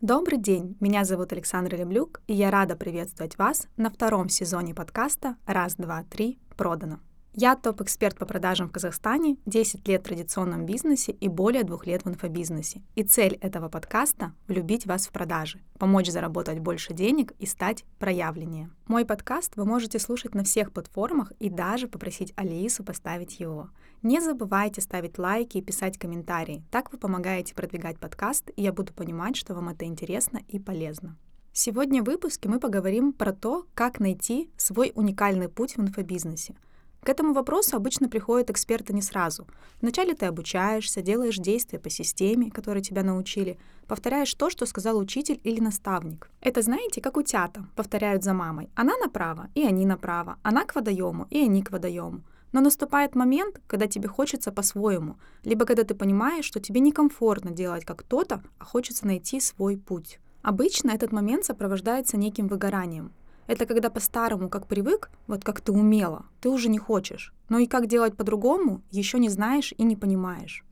Добрый 0.00 0.38
день, 0.38 0.78
меня 0.80 1.04
зовут 1.04 1.30
Александра 1.34 1.76
Леблюк, 1.76 2.22
и 2.26 2.32
я 2.32 2.50
рада 2.50 2.74
приветствовать 2.74 3.36
вас 3.36 3.68
на 3.76 3.90
втором 3.90 4.30
сезоне 4.30 4.74
подкаста 4.74 5.36
«Раз, 5.44 5.74
два, 5.74 6.04
три. 6.04 6.38
Продано». 6.56 7.00
Я 7.32 7.54
топ-эксперт 7.54 8.18
по 8.18 8.26
продажам 8.26 8.68
в 8.68 8.72
Казахстане, 8.72 9.36
10 9.46 9.86
лет 9.86 10.00
в 10.00 10.04
традиционном 10.04 10.66
бизнесе 10.66 11.12
и 11.12 11.28
более 11.28 11.62
двух 11.62 11.86
лет 11.86 12.04
в 12.04 12.08
инфобизнесе. 12.08 12.82
И 12.96 13.04
цель 13.04 13.34
этого 13.40 13.68
подкаста— 13.68 14.32
влюбить 14.48 14.84
вас 14.84 15.06
в 15.06 15.12
продажи, 15.12 15.60
помочь 15.78 16.10
заработать 16.10 16.58
больше 16.58 16.92
денег 16.92 17.32
и 17.38 17.46
стать 17.46 17.84
проявленнее. 18.00 18.68
Мой 18.88 19.04
подкаст 19.04 19.54
вы 19.54 19.64
можете 19.64 20.00
слушать 20.00 20.34
на 20.34 20.42
всех 20.42 20.72
платформах 20.72 21.32
и 21.38 21.50
даже 21.50 21.86
попросить 21.86 22.32
Алису 22.34 22.82
поставить 22.82 23.38
его. 23.38 23.70
Не 24.02 24.20
забывайте 24.20 24.80
ставить 24.80 25.16
лайки 25.16 25.58
и 25.58 25.62
писать 25.62 25.98
комментарии. 25.98 26.64
Так 26.72 26.90
вы 26.90 26.98
помогаете 26.98 27.54
продвигать 27.54 28.00
подкаст, 28.00 28.50
и 28.56 28.62
я 28.62 28.72
буду 28.72 28.92
понимать, 28.92 29.36
что 29.36 29.54
вам 29.54 29.68
это 29.68 29.84
интересно 29.84 30.40
и 30.48 30.58
полезно. 30.58 31.16
Сегодня 31.52 32.02
в 32.02 32.06
выпуске 32.06 32.48
мы 32.48 32.58
поговорим 32.58 33.12
про 33.12 33.32
то, 33.32 33.66
как 33.74 34.00
найти 34.00 34.50
свой 34.56 34.90
уникальный 34.96 35.48
путь 35.48 35.76
в 35.76 35.80
инфобизнесе— 35.80 36.56
к 37.02 37.08
этому 37.08 37.32
вопросу 37.32 37.76
обычно 37.76 38.08
приходят 38.08 38.50
эксперты 38.50 38.92
не 38.92 39.00
сразу. 39.00 39.46
Вначале 39.80 40.14
ты 40.14 40.26
обучаешься, 40.26 41.00
делаешь 41.00 41.36
действия 41.36 41.78
по 41.78 41.88
системе, 41.88 42.50
которой 42.50 42.82
тебя 42.82 43.02
научили, 43.02 43.58
повторяешь 43.86 44.34
то, 44.34 44.50
что 44.50 44.66
сказал 44.66 44.98
учитель 44.98 45.40
или 45.42 45.60
наставник. 45.60 46.30
Это, 46.42 46.60
знаете, 46.60 47.00
как 47.00 47.16
утята 47.16 47.66
повторяют 47.74 48.22
за 48.22 48.34
мамой. 48.34 48.68
Она 48.74 48.96
направо, 48.98 49.48
и 49.54 49.64
они 49.64 49.86
направо. 49.86 50.36
Она 50.42 50.64
к 50.64 50.74
водоему, 50.74 51.26
и 51.30 51.38
они 51.40 51.62
к 51.62 51.70
водоему. 51.70 52.22
Но 52.52 52.60
наступает 52.60 53.14
момент, 53.14 53.60
когда 53.66 53.86
тебе 53.86 54.08
хочется 54.08 54.52
по-своему, 54.52 55.16
либо 55.44 55.64
когда 55.64 55.84
ты 55.84 55.94
понимаешь, 55.94 56.44
что 56.44 56.60
тебе 56.60 56.80
некомфортно 56.80 57.50
делать 57.50 57.84
как 57.84 58.00
кто-то, 58.00 58.42
а 58.58 58.64
хочется 58.64 59.06
найти 59.06 59.40
свой 59.40 59.78
путь. 59.78 60.18
Обычно 60.42 60.90
этот 60.90 61.12
момент 61.12 61.44
сопровождается 61.44 62.16
неким 62.16 62.48
выгоранием. 62.48 63.12
Это 63.50 63.66
когда 63.66 63.90
по-старому, 63.90 64.48
как 64.48 64.68
привык, 64.68 65.10
вот 65.26 65.42
как 65.42 65.60
ты 65.60 65.72
умела, 65.72 66.24
ты 66.40 66.48
уже 66.48 66.68
не 66.68 66.78
хочешь. 66.78 67.34
Но 67.48 67.58
и 67.58 67.66
как 67.66 67.88
делать 67.88 68.16
по-другому, 68.16 68.80
еще 68.92 69.18
не 69.18 69.28
знаешь 69.28 69.74
и 69.76 69.82
не 69.82 69.96
понимаешь. 69.96 70.64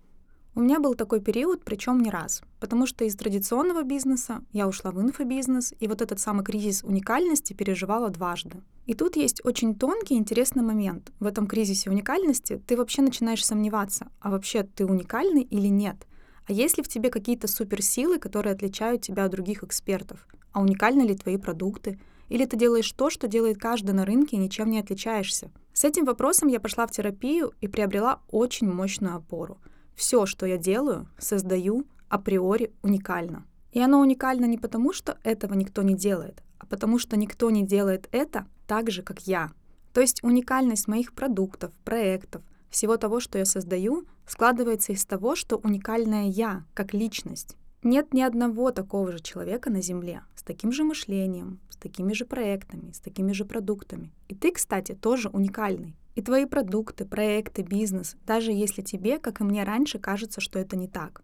У 0.55 0.61
меня 0.61 0.79
был 0.79 0.95
такой 0.95 1.21
период, 1.21 1.65
причем 1.65 1.99
не 1.99 2.09
раз, 2.09 2.41
потому 2.61 2.87
что 2.87 3.05
из 3.05 3.17
традиционного 3.17 3.83
бизнеса 3.83 4.45
я 4.53 4.69
ушла 4.69 4.93
в 4.93 5.03
инфобизнес, 5.03 5.75
и 5.81 5.89
вот 5.89 6.03
этот 6.03 6.21
самый 6.21 6.45
кризис 6.45 6.84
уникальности 6.84 7.53
переживала 7.53 8.11
дважды. 8.11 8.62
И 8.87 8.95
тут 8.95 9.17
есть 9.17 9.45
очень 9.45 9.75
тонкий 9.75 10.15
интересный 10.15 10.62
момент. 10.62 11.11
В 11.19 11.27
этом 11.27 11.49
кризисе 11.49 11.91
уникальности 11.91 12.62
ты 12.65 12.77
вообще 12.77 13.03
начинаешь 13.03 13.45
сомневаться, 13.45 14.06
а 14.21 14.31
вообще 14.31 14.62
ты 14.62 14.87
уникальный 14.87 15.43
или 15.43 15.67
нет? 15.67 16.06
А 16.47 16.53
есть 16.53 16.77
ли 16.77 16.84
в 16.84 16.89
тебе 16.89 17.11
какие-то 17.11 17.49
суперсилы, 17.49 18.21
которые 18.21 18.53
отличают 18.53 19.03
тебя 19.03 19.25
от 19.25 19.33
других 19.33 19.65
экспертов? 19.65 20.29
А 20.53 20.61
уникальны 20.61 21.03
ли 21.03 21.17
твои 21.17 21.39
продукты? 21.39 21.99
Или 22.29 22.45
ты 22.45 22.57
делаешь 22.57 22.91
то, 22.93 23.11
что 23.11 23.29
делает 23.29 23.59
каждый 23.59 23.93
на 23.93 24.05
рынке, 24.05 24.37
и 24.37 24.41
ничем 24.41 24.71
не 24.71 24.79
отличаешься? 24.79 25.51
С 25.73 25.84
этим 25.84 26.05
вопросом 26.05 26.48
я 26.48 26.61
пошла 26.61 26.87
в 26.87 26.91
терапию 26.91 27.53
и 27.61 27.69
приобрела 27.69 28.21
очень 28.31 28.71
мощную 28.71 29.17
опору. 29.17 29.59
Все, 29.95 30.27
что 30.27 30.47
я 30.47 30.56
делаю, 30.56 31.09
создаю, 31.19 31.87
априори 32.09 32.73
уникально. 32.83 33.47
И 33.73 33.81
оно 33.81 34.01
уникально 34.01 34.47
не 34.47 34.59
потому, 34.59 34.93
что 34.93 35.19
этого 35.23 35.55
никто 35.55 35.83
не 35.83 35.95
делает, 35.95 36.43
а 36.59 36.67
потому 36.67 36.99
что 36.99 37.17
никто 37.17 37.51
не 37.51 37.65
делает 37.67 38.09
это 38.12 38.47
так 38.67 38.91
же, 38.91 39.03
как 39.03 39.27
я. 39.27 39.51
То 39.93 40.01
есть 40.01 40.23
уникальность 40.23 40.89
моих 40.89 41.12
продуктов, 41.12 41.73
проектов, 41.84 42.43
всего 42.71 42.97
того, 42.97 43.21
что 43.21 43.39
я 43.39 43.45
создаю, 43.45 44.06
складывается 44.27 44.93
из 44.93 45.05
того, 45.05 45.34
что 45.34 45.56
уникальная 45.56 46.27
я, 46.27 46.65
как 46.75 46.93
личность. 46.93 47.56
Нет 47.83 48.12
ни 48.12 48.21
одного 48.21 48.71
такого 48.73 49.12
же 49.12 49.21
человека 49.21 49.71
на 49.71 49.81
Земле 49.81 50.23
таким 50.49 50.73
же 50.73 50.83
мышлением, 50.83 51.61
с 51.69 51.77
такими 51.77 52.15
же 52.15 52.25
проектами, 52.25 52.91
с 52.93 53.01
такими 53.01 53.33
же 53.33 53.45
продуктами. 53.45 54.11
И 54.29 54.35
ты, 54.35 54.51
кстати, 54.51 54.95
тоже 54.95 55.29
уникальный. 55.29 55.95
И 56.15 56.23
твои 56.23 56.47
продукты, 56.47 57.05
проекты, 57.05 57.61
бизнес, 57.61 58.17
даже 58.27 58.50
если 58.50 58.81
тебе, 58.81 59.19
как 59.19 59.43
и 59.43 59.45
мне 59.45 59.62
раньше, 59.62 59.99
кажется, 59.99 60.41
что 60.41 60.59
это 60.59 60.75
не 60.75 60.89
так. 60.89 61.22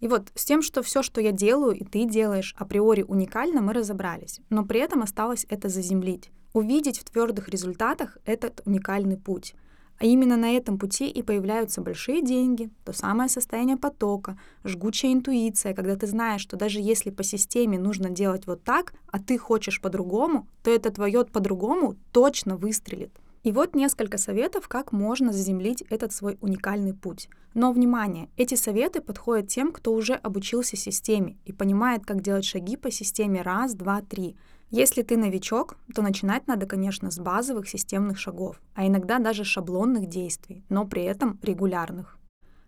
И 0.00 0.08
вот 0.08 0.30
с 0.34 0.44
тем, 0.44 0.60
что 0.60 0.82
все, 0.82 1.02
что 1.02 1.22
я 1.22 1.32
делаю 1.32 1.74
и 1.74 1.84
ты 1.84 2.04
делаешь, 2.04 2.54
априори 2.58 3.02
уникально, 3.02 3.62
мы 3.62 3.72
разобрались. 3.72 4.40
Но 4.50 4.62
при 4.66 4.80
этом 4.80 5.02
осталось 5.02 5.46
это 5.48 5.70
заземлить. 5.70 6.30
Увидеть 6.52 6.98
в 6.98 7.04
твердых 7.04 7.48
результатах 7.48 8.18
этот 8.26 8.60
уникальный 8.66 9.16
путь. 9.16 9.54
А 9.98 10.04
именно 10.04 10.36
на 10.36 10.50
этом 10.50 10.78
пути 10.78 11.08
и 11.08 11.22
появляются 11.22 11.80
большие 11.80 12.22
деньги, 12.22 12.70
то 12.84 12.92
самое 12.92 13.28
состояние 13.28 13.76
потока, 13.76 14.38
жгучая 14.64 15.12
интуиция, 15.12 15.74
когда 15.74 15.96
ты 15.96 16.06
знаешь, 16.06 16.42
что 16.42 16.56
даже 16.56 16.80
если 16.80 17.10
по 17.10 17.22
системе 17.22 17.78
нужно 17.78 18.10
делать 18.10 18.46
вот 18.46 18.62
так, 18.62 18.92
а 19.10 19.18
ты 19.18 19.38
хочешь 19.38 19.80
по-другому, 19.80 20.46
то 20.62 20.70
это 20.70 20.90
твое 20.90 21.24
по-другому 21.24 21.96
точно 22.12 22.56
выстрелит. 22.56 23.10
И 23.42 23.52
вот 23.52 23.74
несколько 23.76 24.18
советов, 24.18 24.66
как 24.68 24.92
можно 24.92 25.32
заземлить 25.32 25.82
этот 25.88 26.12
свой 26.12 26.36
уникальный 26.40 26.92
путь. 26.92 27.28
Но, 27.54 27.72
внимание, 27.72 28.28
эти 28.36 28.54
советы 28.56 29.00
подходят 29.00 29.48
тем, 29.48 29.72
кто 29.72 29.94
уже 29.94 30.14
обучился 30.14 30.76
системе 30.76 31.36
и 31.44 31.52
понимает, 31.52 32.04
как 32.04 32.22
делать 32.22 32.44
шаги 32.44 32.76
по 32.76 32.90
системе 32.90 33.42
раз, 33.42 33.74
два, 33.74 34.02
три— 34.02 34.36
если 34.70 35.02
ты 35.02 35.16
новичок, 35.16 35.76
то 35.94 36.02
начинать 36.02 36.46
надо, 36.48 36.66
конечно, 36.66 37.10
с 37.10 37.18
базовых 37.18 37.68
системных 37.68 38.18
шагов, 38.18 38.60
а 38.74 38.86
иногда 38.86 39.18
даже 39.18 39.44
шаблонных 39.44 40.06
действий, 40.08 40.64
но 40.68 40.84
при 40.86 41.02
этом 41.04 41.38
регулярных. 41.42 42.18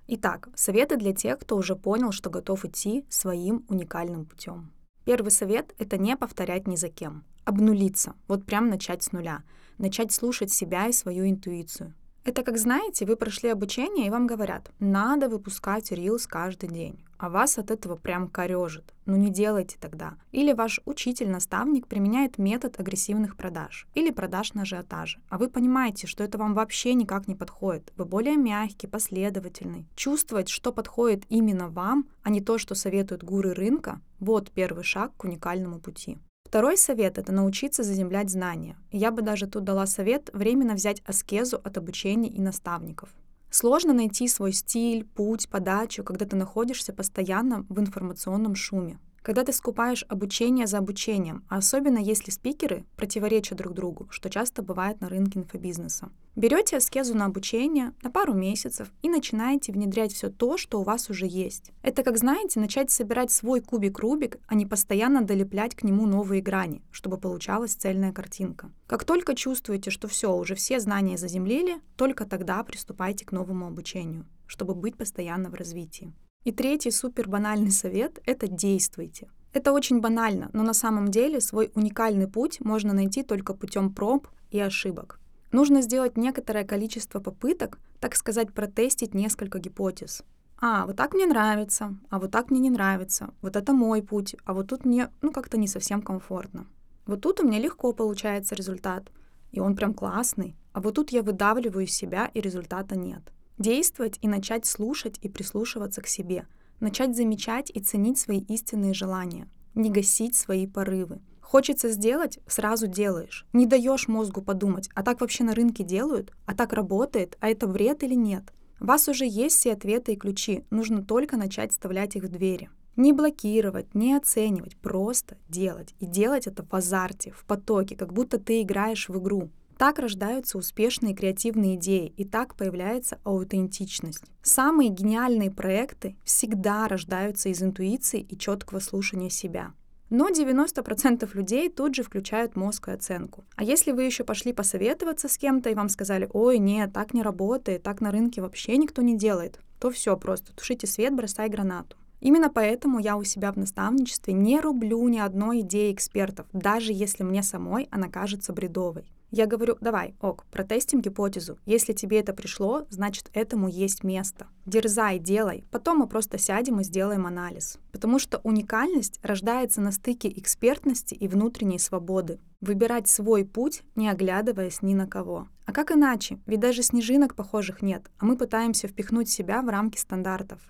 Итак, 0.07 0.49
советы 0.55 0.97
для 0.97 1.13
тех, 1.13 1.39
кто 1.39 1.57
уже 1.57 1.77
понял, 1.77 2.13
что 2.13 2.31
готов 2.31 2.65
идти 2.65 3.05
своим 3.09 3.65
уникальным 3.69 4.25
путем. 4.25 4.73
Первый 5.05 5.31
совет— 5.31 5.75
это 5.79 5.99
не 5.99 6.17
повторять 6.17 6.67
ни 6.67 6.77
за 6.77 6.89
кем. 6.89 7.25
Обнулиться, 7.45 8.15
вот 8.29 8.45
прям 8.45 8.69
начать 8.71 9.03
с 9.03 9.13
нуля. 9.13 9.43
Начать 9.77 10.13
слушать 10.13 10.53
себя 10.53 10.87
и 10.87 10.93
свою 10.93 11.29
интуицию. 11.29 11.95
Это 12.29 12.43
как, 12.43 12.59
знаете, 12.59 13.07
вы 13.07 13.17
прошли 13.17 13.49
обучение, 13.49 14.07
и 14.07 14.11
вам 14.11 14.27
говорят, 14.27 14.71
надо 14.81 15.31
выпускать 15.31 15.91
рилс 15.93 16.27
каждый 16.27 16.69
день, 16.69 17.03
а 17.17 17.31
вас 17.31 17.57
от 17.57 17.71
этого 17.71 17.97
прям 17.97 18.29
корежит. 18.29 18.93
Ну 19.07 19.17
не 19.17 19.31
делайте 19.31 19.79
тогда. 19.81 20.19
Или 20.31 20.53
ваш 20.53 20.79
учитель-наставник 20.85 21.87
применяет 21.87 22.37
метод 22.37 22.79
агрессивных 22.79 23.35
продаж 23.35 23.87
или 23.95 24.11
продаж 24.11 24.53
на 24.53 24.61
ажиотаже, 24.61 25.23
а 25.31 25.39
вы 25.39 25.49
понимаете, 25.49 26.07
что 26.07 26.23
это 26.23 26.37
вам 26.37 26.53
вообще 26.53 26.93
никак 26.93 27.29
не 27.29 27.35
подходит. 27.35 27.95
Вы 27.97 28.05
более 28.05 28.37
мягкий, 28.37 28.89
последовательный. 28.89 29.87
Чувствовать, 29.97 30.51
что 30.51 30.71
подходит 30.71 31.25
именно 31.31 31.71
вам, 31.71 32.11
а 32.23 32.29
не 32.29 32.43
то, 32.43 32.59
что 32.59 32.75
советуют 32.75 33.25
гуры 33.25 33.55
рынка, 33.55 34.03
вот 34.21 34.51
первый 34.51 34.85
шаг 34.85 35.13
к 35.17 35.25
уникальному 35.25 35.81
пути. 35.81 36.19
Второй 36.49 36.79
совет— 36.79 37.19
это 37.19 37.31
научиться 37.31 37.83
заземлять 37.83 38.31
знания. 38.31 38.79
я 38.91 39.11
бы 39.11 39.21
даже 39.21 39.47
тут 39.47 39.65
дала 39.65 39.85
совет 39.87 40.31
временно 40.33 40.73
взять 40.73 41.03
аскезу 41.05 41.61
от 41.63 41.77
обучения 41.77 42.31
и 42.31 42.41
наставников. 42.41 43.11
Сложно 43.51 43.93
найти 43.93 44.27
свой 44.29 44.53
стиль, 44.55 45.05
путь, 45.05 45.51
подачу, 45.51 46.03
когда 46.03 46.25
ты 46.25 46.37
находишься 46.37 46.95
постоянно 46.95 47.67
в 47.69 47.79
информационном 47.79 48.55
шуме 48.55 48.99
когда 49.29 49.45
ты 49.45 49.53
скупаешь 49.53 50.07
обучение 50.09 50.67
за 50.67 50.79
обучением, 50.79 51.45
а 51.51 51.59
особенно 51.59 51.99
если 51.99 52.31
спикеры 52.31 52.87
противоречат 52.97 53.59
друг 53.59 53.75
другу, 53.75 54.07
что 54.09 54.31
часто 54.31 54.63
бывает 54.63 55.03
на 55.03 55.11
рынке 55.11 55.41
инфобизнеса. 55.41 56.09
Берете 56.35 56.79
аскезу 56.79 57.15
на 57.15 57.27
обучение 57.27 57.93
на 58.03 58.11
пару 58.11 58.33
месяцев 58.33 58.91
и 59.03 59.11
начинаете 59.11 59.71
внедрять 59.71 60.15
все 60.15 60.31
то, 60.31 60.57
что 60.57 60.81
у 60.81 60.83
вас 60.83 61.11
уже 61.11 61.27
есть. 61.27 61.73
Это, 61.83 62.03
как 62.05 62.17
знаете, 62.17 62.59
начать 62.59 62.91
собирать 62.91 63.31
свой 63.31 63.61
кубик-рубик, 63.61 64.39
а 64.47 64.55
не 64.55 64.65
постоянно 64.65 65.21
долеплять 65.21 65.75
к 65.75 65.83
нему 65.83 66.07
новые 66.07 66.41
грани, 66.41 66.81
чтобы 66.91 67.19
получалась 67.19 67.75
цельная 67.75 68.15
картинка. 68.15 68.73
Как 68.87 69.05
только 69.05 69.35
чувствуете, 69.35 69.91
что 69.91 70.09
все, 70.09 70.35
уже 70.35 70.55
все 70.55 70.81
знания 70.81 71.19
заземлили, 71.19 71.83
только 71.97 72.25
тогда 72.25 72.65
приступайте 72.65 73.27
к 73.27 73.33
новому 73.33 73.67
обучению, 73.67 74.25
чтобы 74.47 74.75
быть 74.75 74.97
постоянно 74.97 75.51
в 75.51 75.55
развитии. 75.55 76.15
И 76.49 76.53
третий 76.53 76.91
супер 76.91 77.29
банальный 77.29 77.71
совет— 77.71 78.21
это 78.25 78.49
действуйте. 78.49 79.29
Это 79.53 79.71
очень 79.71 80.01
банально, 80.01 80.49
но 80.55 80.63
на 80.63 80.73
самом 80.73 81.09
деле 81.09 81.43
свой 81.43 81.71
уникальный 81.75 82.27
путь 82.27 82.61
можно 82.61 82.95
найти 82.95 83.23
только 83.23 83.53
путем 83.53 83.93
проб 83.93 84.29
и 84.51 84.59
ошибок. 84.59 85.21
Нужно 85.53 85.83
сделать 85.83 86.17
некоторое 86.17 86.65
количество 86.65 87.21
попыток, 87.21 87.79
так 88.01 88.17
сказать, 88.17 88.55
протестить 88.55 89.13
несколько 89.13 89.59
гипотез. 89.59 90.23
А, 90.59 90.87
вот 90.87 90.97
так 90.97 91.13
мне 91.13 91.27
нравится, 91.27 91.99
а 92.09 92.19
вот 92.19 92.31
так 92.31 92.51
мне 92.51 92.61
не 92.61 92.71
нравится, 92.71 93.29
вот 93.43 93.55
это 93.55 93.75
мой 93.75 94.03
путь, 94.03 94.35
а 94.47 94.55
вот 94.55 94.69
тут 94.69 94.87
мне, 94.87 95.11
ну, 95.21 95.33
как-то 95.33 95.59
не 95.59 95.69
совсем 95.69 96.01
комфортно. 96.01 96.67
Вот 97.05 97.21
тут 97.21 97.41
у 97.41 97.47
меня 97.47 97.59
легко 97.59 97.93
получается 97.93 98.55
результат, 98.55 99.13
и 99.53 99.61
он 99.61 99.77
прям 99.77 99.93
классный, 99.93 100.57
а 100.73 100.81
вот 100.81 100.95
тут 100.95 101.11
я 101.11 101.23
выдавливаю 101.23 101.85
из 101.85 101.93
себя, 101.93 102.31
и 102.33 102.41
результата 102.41 102.97
нет. 102.97 103.35
Действовать 103.59 104.19
и 104.23 104.29
начать 104.29 104.67
слушать 104.67 105.19
и 105.21 105.29
прислушиваться 105.29 106.01
к 106.01 106.07
себе. 106.07 106.47
Начать 106.79 107.17
замечать 107.17 107.71
и 107.75 107.81
ценить 107.81 108.19
свои 108.19 108.39
истинные 108.39 108.95
желания. 108.95 109.49
Не 109.75 109.91
гасить 109.91 110.37
свои 110.37 110.67
порывы. 110.69 111.21
Хочется 111.41 111.91
сделать— 111.91 112.39
сразу 112.47 112.87
делаешь. 112.87 113.47
Не 113.53 113.67
даешь 113.67 114.07
мозгу 114.07 114.43
подумать, 114.43 114.89
а 114.95 115.03
так 115.03 115.21
вообще 115.21 115.43
на 115.43 115.55
рынке 115.55 115.83
делают, 115.83 116.33
а 116.47 116.55
так 116.55 116.73
работает, 116.73 117.37
а 117.41 117.49
это 117.49 117.67
вред 117.67 118.05
или 118.05 118.15
нет. 118.15 118.53
У 118.81 118.85
вас 118.85 119.09
уже 119.09 119.27
есть 119.27 119.57
все 119.57 119.73
ответы 119.73 120.13
и 120.13 120.17
ключи, 120.17 120.65
нужно 120.71 121.03
только 121.03 121.37
начать 121.37 121.73
вставлять 121.73 122.15
их 122.15 122.25
в 122.25 122.29
двери. 122.29 122.71
Не 122.95 123.13
блокировать, 123.13 123.93
не 123.95 124.15
оценивать, 124.15 124.77
просто 124.77 125.37
делать. 125.49 125.95
И 125.99 126.07
делать 126.07 126.47
это 126.47 126.65
в 126.65 126.73
азарте, 126.75 127.33
в 127.33 127.45
потоке, 127.45 127.97
как 127.97 128.13
будто 128.13 128.39
ты 128.39 128.63
играешь 128.63 129.09
в 129.09 129.19
игру. 129.19 129.51
Так 129.79 130.01
рождаются 130.01 130.59
успешные 130.59 131.15
креативные 131.15 131.77
идеи, 131.77 132.13
и 132.17 132.25
так 132.25 132.57
появляется 132.57 133.21
аутентичность. 133.23 134.25
Самые 134.43 134.91
гениальные 134.91 135.53
проекты 135.53 136.17
всегда 136.25 136.89
рождаются 136.89 137.49
из 137.49 137.63
интуиции 137.63 138.21
и 138.21 138.37
четкого 138.37 138.81
слушания 138.81 139.31
себя. 139.31 139.73
Но 140.11 140.31
90% 140.31 141.31
людей 141.35 141.69
тут 141.69 141.95
же 141.95 142.03
включают 142.03 142.57
мозг 142.57 142.89
и 142.89 142.91
оценку. 142.91 143.45
А 143.55 143.63
если 143.63 143.93
вы 143.93 144.03
еще 144.03 144.25
пошли 144.25 144.53
посоветоваться 144.53 145.29
с 145.29 145.39
кем-то 145.39 145.71
и 145.71 145.75
вам 145.75 145.91
сказали, 145.91 146.29
ой, 146.33 146.59
нет, 146.59 146.93
так 146.93 147.15
не 147.15 147.23
работает, 147.23 147.85
так 147.85 148.01
на 148.01 148.11
рынке 148.11 148.43
вообще 148.43 148.79
никто 148.79 149.01
не 149.01 149.17
делает, 149.17 149.61
то 149.79 149.93
все, 149.93 150.17
просто 150.17 150.53
тушите 150.57 150.89
свет, 150.89 151.15
бросай 151.15 151.49
гранату. 151.49 151.97
Именно 152.21 152.51
поэтому 152.51 152.99
я 152.99 153.17
у 153.17 153.23
себя 153.23 153.53
в 153.53 153.57
наставничестве 153.57 154.35
не 154.35 154.59
рублю 154.59 155.07
ни 155.07 155.19
одной 155.19 155.61
идеи 155.61 155.93
экспертов, 155.93 156.47
даже 156.53 156.93
если 156.93 157.23
мне 157.23 157.45
самой 157.45 157.87
она 157.93 158.09
кажется 158.09 158.53
бредовой. 158.53 159.05
Я 159.31 159.47
говорю, 159.47 159.77
давай, 159.81 160.15
ок, 160.21 160.47
протестим 160.51 161.03
гипотезу. 161.03 161.59
Если 161.67 161.93
тебе 161.93 162.21
это 162.21 162.33
пришло, 162.33 162.87
значит, 162.89 163.31
этому 163.35 163.69
есть 163.69 164.03
место. 164.03 164.47
Дерзай, 164.65 165.19
делай. 165.19 165.65
Потом 165.71 165.99
мы 165.99 166.07
просто 166.07 166.39
сядем 166.39 166.81
и 166.81 166.85
сделаем 166.85 167.27
анализ. 167.27 167.79
Потому 167.93 168.19
что 168.19 168.41
уникальность 168.43 169.21
рождается 169.23 169.83
на 169.83 169.93
стыке 169.93 170.29
экспертности 170.29 171.15
и 171.15 171.29
внутренней 171.29 171.79
свободы. 171.79 172.41
Выбирать 172.61 173.07
свой 173.07 173.45
путь, 173.45 173.83
не 173.97 174.09
оглядываясь 174.09 174.81
ни 174.81 174.95
на 174.95 175.07
кого. 175.07 175.49
А 175.67 175.73
как 175.73 175.93
иначе? 175.93 176.39
Ведь 176.47 176.61
даже 176.61 176.83
снежинок 176.83 177.35
похожих 177.35 177.83
нет, 177.83 178.11
а 178.19 178.25
мы 178.25 178.37
пытаемся 178.37 178.89
впихнуть 178.89 179.29
себя 179.29 179.61
в 179.61 179.69
рамки 179.69 179.99
стандартов. 179.99 180.61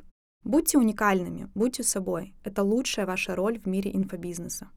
Будьте 0.45 0.79
уникальными, 0.79 1.49
будьте 1.55 1.83
собой. 1.83 2.35
Это 2.43 2.63
лучшая 2.63 3.07
ваша 3.07 3.37
роль 3.37 3.61
в 3.61 3.67
мире 3.67 3.95
инфобизнеса. 3.95 4.69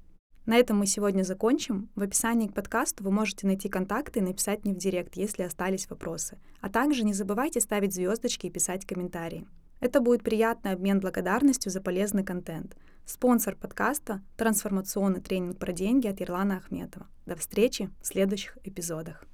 На 0.45 0.57
этом 0.57 0.79
мы 0.79 0.87
сегодня 0.87 1.23
закончим. 1.23 1.89
В 1.95 2.01
описании 2.01 2.47
к 2.47 2.53
подкасту 2.53 3.03
вы 3.03 3.11
можете 3.11 3.45
найти 3.45 3.69
контакты 3.69 4.19
и 4.19 4.23
написать 4.23 4.63
мне 4.63 4.73
в 4.73 4.77
директ, 4.77 5.15
если 5.15 5.43
остались 5.43 5.89
вопросы. 5.89 6.39
А 6.61 6.69
также 6.69 7.03
не 7.03 7.13
забывайте 7.13 7.61
ставить 7.61 7.93
звездочки 7.93 8.47
и 8.47 8.51
писать 8.51 8.85
комментарии. 8.85 9.47
Это 9.79 9.99
будет 9.99 10.23
приятный 10.23 10.71
обмен 10.71 10.99
благодарностью 10.99 11.71
за 11.71 11.81
полезный 11.81 12.23
контент. 12.23 12.75
Спонсор 13.05 13.55
подкаста— 13.55 14.21
трансформационный 14.37 15.21
тренинг 15.21 15.57
про 15.57 15.73
деньги 15.73 16.07
от 16.07 16.21
Ирлана 16.21 16.57
Ахметова. 16.57 17.07
До 17.25 17.35
встречи 17.35 17.89
в 18.01 18.07
следующих 18.07 18.57
эпизодах. 18.63 19.25